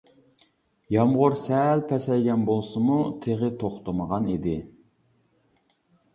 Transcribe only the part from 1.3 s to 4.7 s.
سەل پەسەيگەن بولسىمۇ، تېخى توختىمىغان ئىدى.